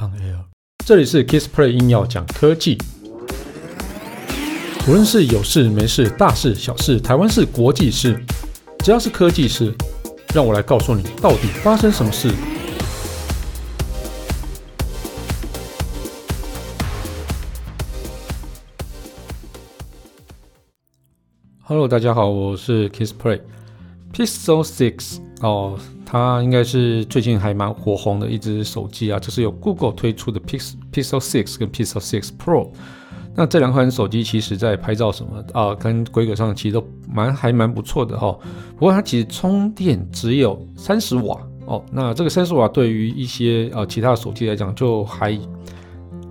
[0.00, 0.46] On Air，
[0.86, 2.78] 这里是 Kissplay 硬要讲科技。
[4.88, 8.18] 无论是有事没事、大事小事、台湾事、国际事，
[8.78, 9.74] 只要是科技事，
[10.34, 12.32] 让我来告诉你到底发生什么事。
[21.62, 23.42] Hello，大家好，我是 Kissplay
[24.14, 25.78] Pixel 6哦。
[26.12, 32.68] 它应该是最近还蛮火红的一只手机啊，就是由 Google 推出的 Pixel Pixel 6跟 Pixel 6 Pro。
[33.36, 38.36] 那这两款手机其实在拍照什么啊，跟规格上其实都蛮还蛮不错的哈。
[38.76, 45.38] 不过它其实充电只有三十瓦哦，那这个三十瓦对于一些呃其他的手机来讲就还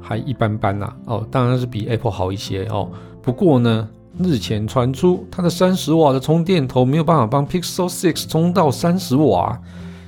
[0.02, 2.92] 还一般般呐哦，当然是比 Apple 好一些哦。
[3.22, 3.88] 不过呢。
[4.22, 9.58] 日前传出，它的三十瓦的充电头没有办法帮 Pixel 6充到三十瓦，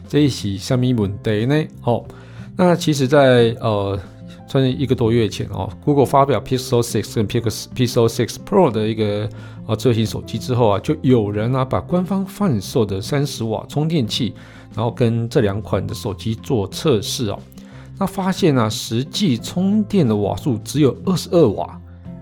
[0.07, 1.63] 这一起下面一问题呢？
[1.83, 2.03] 哦，
[2.57, 3.97] 那其实在，呃，
[4.47, 9.29] 算是一个多月前哦，Google 发表 Pixel 6跟 Pixel Pixel 6 Pro 的一个
[9.65, 14.33] 呃最新手机之后啊，就有人啊把官方贩售的三十瓦充电器，
[14.75, 17.39] 然后跟这两款的手机做测试哦，
[17.97, 21.80] 那发现啊，实际充电的瓦数只有二十二瓦。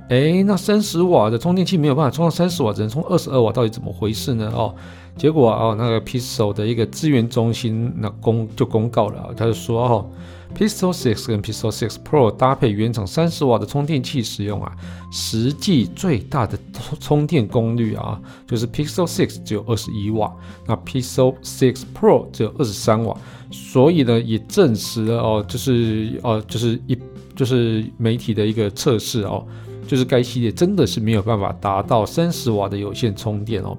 [0.10, 4.52] 哎，那三十瓦的充电器没有办法充到三十瓦，只能充二十二瓦，到底怎么回事呢？
[4.56, 4.74] 哦，
[5.16, 10.10] 结果哦，那个 Pixel 的一个资源中心那公就公告了，他就说哦
[10.58, 14.76] ，Pixel 6跟 Pixel 6 Pro 搭配原厂三十瓦的充电器使用啊，
[15.12, 16.58] 实际最大的
[17.00, 20.34] 充电功率啊，就是 Pixel 6只有二十一瓦，
[20.66, 23.16] 那 Pixel 6 Pro 只有二十三瓦，
[23.52, 26.98] 所以呢，也证实了哦，就是哦，就是一
[27.36, 29.46] 就是媒体的一个测试哦。
[29.90, 33.76] 就是该系列真的是没有办法达到三十瓦的有线充电哦。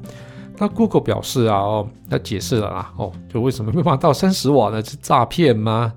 [0.59, 4.85] 那 Google 表示啊，哦，他解释了啦，哦，就为什么没办法到三十瓦呢？
[4.85, 5.93] 是诈骗吗？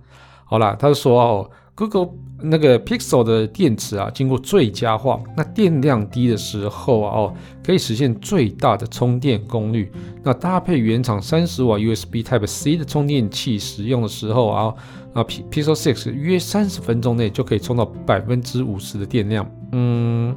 [0.45, 2.09] 好啦，他就说哦，Google
[2.43, 7.33] 那个 Pixel 的电池啊，经过最佳化，那电量低的时候啊，哦，
[7.65, 9.91] 可以实现最大的充电功率。
[10.21, 14.73] 那搭配原厂三十瓦 USB Type C 的充电器使用的时候啊。
[15.13, 19.47] 啊，Pixel 6约三十分钟内就可以充到百分之五十的电量。
[19.73, 20.35] 嗯，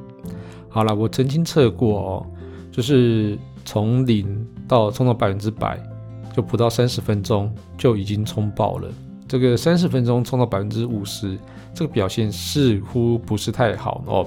[0.69, 2.27] 好了，我曾经测过哦，
[2.73, 5.81] 就是从零到充到百分之百，
[6.35, 8.89] 就不到三十分钟就已经充爆了。
[9.29, 11.39] 这个三十分钟充到百分之五十，
[11.75, 14.27] 这个表现似乎不是太好哦。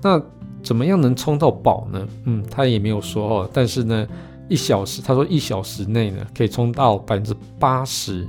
[0.00, 0.22] 那
[0.62, 2.08] 怎么样能充到饱呢？
[2.24, 3.50] 嗯，他也没有说哦。
[3.52, 4.06] 但是呢，
[4.48, 8.26] 一小时，他说一小时内呢可以充到百分之八十。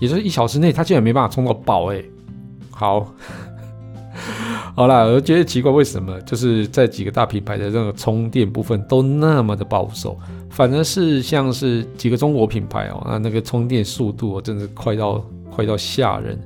[0.00, 2.02] 也就是一小时内，他竟然没办法充到饱哎！
[2.70, 3.06] 好，
[4.76, 10.18] 好啦，我觉得奇怪，为什么就是在几个大品牌的这个充电部分都那么的保守，
[10.50, 16.36] 反而是像是几个中国品牌哦，那那个充电速度哦真的快到快到吓人，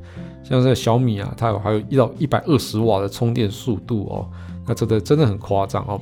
[0.45, 4.29] 像是小米啊，它有还有一到一百二十瓦的充电速度哦，
[4.67, 5.99] 那真的真的很夸张哦。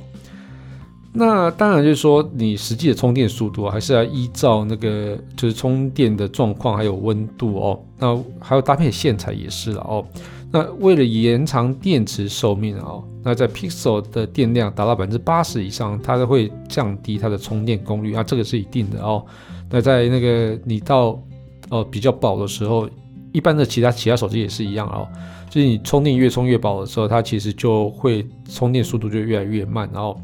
[1.13, 7.79] 那当然就是说，你实际的充电速度还是要依照那个就是充电的状况还有温度哦。
[7.97, 10.05] 那还有搭配线材也是了哦。
[10.51, 19.25] 那为了延长电池寿命哦，那在 Pixel 的电量达到百分之八十以上，它都会降低它的充电功率啊，这个是一定的哦。
[19.69, 21.19] 那在那个你到
[21.69, 22.87] 呃比较饱的时候，
[23.31, 25.07] 一般的其他其他手机也是一样哦，
[25.49, 30.15] 就是你充电越充越饱的时候，它其实就会充电速度就越来越慢，然后。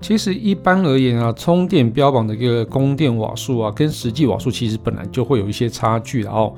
[0.00, 6.52] 其实一般而言啊，充电标榜的一个供电瓦数啊，跟实际瓦数其实本来就会有一些差距的哦。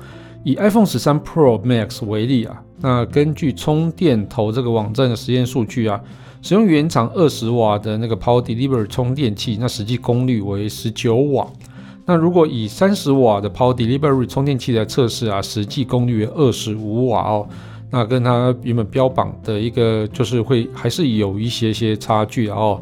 [0.45, 5.99] 以 iPhone 十三 Pro Max 为例啊，那根据充电头这个网站的实验数据啊，
[6.41, 11.47] 使用原厂二十瓦的那个 Power Delivery 充电器，那实际功率为十九瓦。
[12.05, 17.47] 那如果以三十瓦的 Power Delivery 充电器来测试啊，实际功率为二十五瓦哦。
[17.91, 22.81] 那跟它原本标榜的一个就是会还是有一些些差距哦。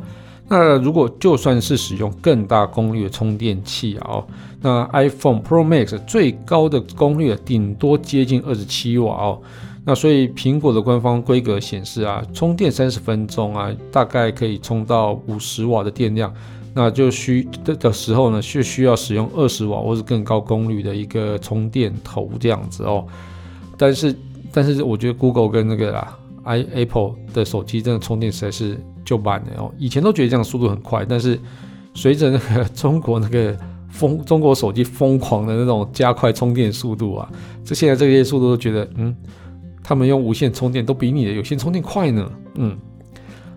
[0.54, 4.28] 那如果就算是使用更大功率的充电器啊，哦，
[4.60, 9.42] 那 iPhone Pro Max 最高的功率顶多接近二十七瓦哦。
[9.86, 16.34] 那所以苹果的官方规格显示啊，充电三十分钟啊，大概可以充到五十瓦的电量。
[16.74, 23.08] 那就需的的时候呢，是需要使用二十瓦或是更高功率的一个充电头这样子哦。
[23.78, 24.14] 但是，
[24.52, 28.78] 但是我觉得 Google 跟那个啊，i Apple 的手机真的充电实在是。
[29.04, 31.40] 就慢了哦，以前都觉得这样速度很快，但是
[31.94, 33.58] 随着那个 中国那个
[33.90, 37.30] 疯中国手机疯狂的那种加快充电速度啊，
[37.66, 39.16] 这现在这些速度都觉得，嗯，
[39.84, 42.78] 他们用无线充电都比你的有线充电快呢，嗯，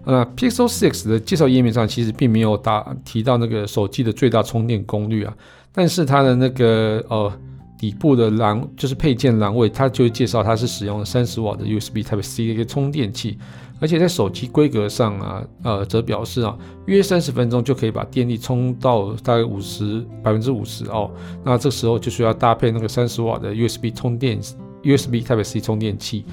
[0.05, 5.33] 那 Pixel 6的介绍页面上其实并没有打提到那个手机的最大充电功率啊，
[5.73, 7.33] 但是它的那个呃
[7.77, 13.37] 底部的栏就是配件栏位，它就介绍它是使用了三十瓦的 USB Type C 的一个充电器，
[13.81, 16.57] 而且在手机规格上啊，呃，则表示啊，
[16.87, 21.11] 约三十分钟就可以把电力充到大概五十百分之五十哦。
[21.45, 24.41] 那这时候就需要搭配那个三十瓦的 USB 充电
[24.83, 26.25] USB Type C 充电器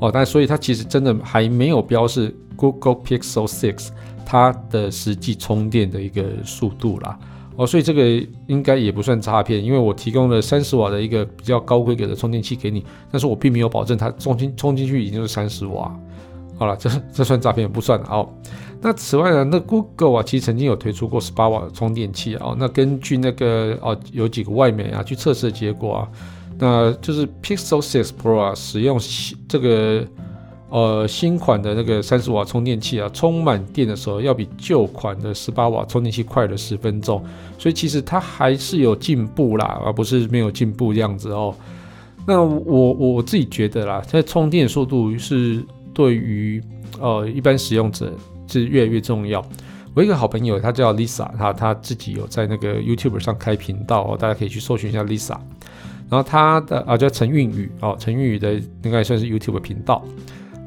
[0.00, 0.10] 哦。
[0.12, 3.88] 但所以它其实真的还没有标示 Google Pixel 6
[4.24, 7.18] 它的实际充电的一个速度啦。
[7.56, 15.94] 哦，所以这个应该也不算诈骗，因为我提供了三十瓦的一个比较高规格的充电器给你，但是我并没有保证它充进充进去已经是三十瓦。
[16.56, 18.28] 好了，这这算诈骗不算了哦。
[18.80, 22.54] 那此外呢，那 Google 啊，其实曾经有推出过十八瓦的充电器啊。
[22.58, 26.08] 那根据那个哦，有几个外媒啊去测试的结果啊，
[26.58, 28.98] 那就是 Pixel 6 Pro 啊，使用
[29.48, 30.06] 这个。
[30.70, 37.20] 呃，新款的那个三十瓦充电器啊，充满电的时候要比旧款的十八瓦充电器快了十分钟，
[37.58, 41.52] 所以其实它还是有进步啦，而不是没有进步这样子哦。
[42.24, 45.60] 那我我自己觉得啦，在充电速度是
[45.92, 46.62] 对于
[47.00, 48.12] 呃一般使用者
[48.46, 49.44] 是越来越重要。
[49.92, 55.36] 我一个好朋友，他叫 Lisa，他他自己有在那个 YouTube 上开频道哦，大家可以去搜寻一下 Lisa。
[56.08, 60.04] 然后他的啊叫陈韵宇哦，陈韵宇的应该算是 YouTube 频道。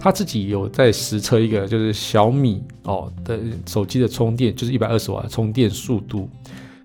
[0.03, 6.27] 他自己有在实测一个，就是小米哦的手机的充电，就是一百二十瓦充电速度，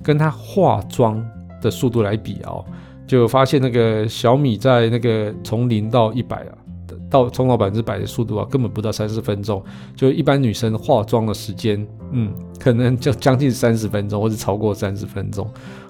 [0.04, 1.20] 跟他化妆
[1.60, 2.64] 的速度来比哦，
[3.08, 6.54] 就发现那个小米在那个从零到一百啊，
[7.10, 9.60] 到充到百分之百的速度啊，根本不到三十分钟。
[9.96, 15.44] 就一般女生化妆的时间，嗯，可能就将近三十分钟，或是超过三十分钟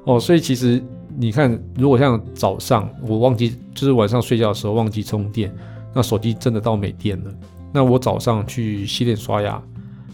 [0.05, 0.19] 哦。
[0.19, 0.83] 所以其实
[1.19, 5.55] 你看，如果像早上我忘记，就是晚上睡觉的时候忘记充电。
[5.95, 7.33] 那手机真的到没电了，
[7.73, 9.61] 那我早上去洗脸刷牙，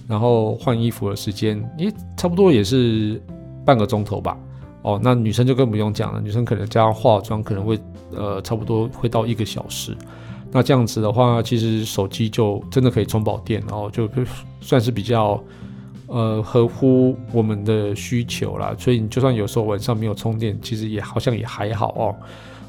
[0.07, 3.21] 然后换衣服的时间，诶，差不多也是
[3.65, 4.37] 半个钟头吧。
[4.83, 7.79] 哦，那女生就更不用讲了，女生可能加上化妆，可能会
[8.15, 9.97] 呃差不多会到一个小时。
[10.53, 14.09] 那这样子的话，其实手机就真的可以充饱电，然后就
[14.61, 15.43] 算是比较
[16.07, 18.75] 呃合乎我们的需求啦。
[18.79, 22.15] 所以你就算有时候晚上没有充电，其实也好像也还好哦。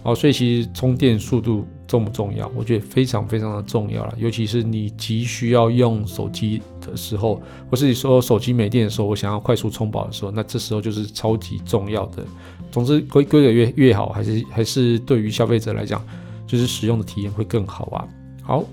[0.06, 2.50] 哦，所以其实充电速度重不重要？
[2.56, 7.42] 我觉得非常非常的重要了，尤其是你急需要用手机的时候，
[7.72, 12.24] 或是你说手机没电的时候，我想要快速充饱的时候，那这时候就是超级重要的。
[12.72, 16.00] 总之，规规格越越好，还是还是对于消费者来讲，
[16.46, 18.08] 就是使用的体验会更好啊。
[18.44, 18.64] 好。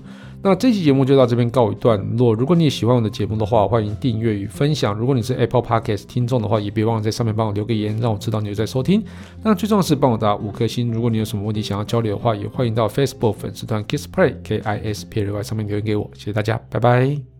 [0.45, 2.33] 那这期节目就到这边告一段落。
[2.33, 4.93] 如果你也喜欢我的节目的话，欢迎订阅与分享。
[4.93, 9.01] 如果你是 Apple Podcast 听众的话，也别忘了在上面帮我留个言，让我知道你有在收听。
[9.41, 10.91] 那最重要是帮我打五颗星。
[10.91, 16.11] 如果你有什么问题想要交流的话，也欢迎到 Facebook 粉丝团 Kiss Play K I S P L Y 上面留言给我。
[16.13, 17.32] 谢谢大家，拜拜。